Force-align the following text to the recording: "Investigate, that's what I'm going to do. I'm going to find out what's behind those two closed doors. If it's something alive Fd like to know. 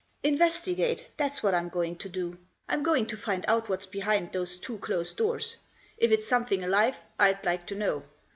"Investigate, 0.23 1.09
that's 1.17 1.43
what 1.43 1.53
I'm 1.53 1.69
going 1.69 1.95
to 1.97 2.09
do. 2.09 2.39
I'm 2.67 2.81
going 2.81 3.05
to 3.05 3.15
find 3.15 3.45
out 3.47 3.69
what's 3.69 3.85
behind 3.85 4.31
those 4.31 4.57
two 4.57 4.79
closed 4.79 5.15
doors. 5.17 5.57
If 5.95 6.09
it's 6.09 6.27
something 6.27 6.63
alive 6.63 6.97
Fd 7.19 7.45
like 7.45 7.67
to 7.67 7.75
know. 7.75 8.03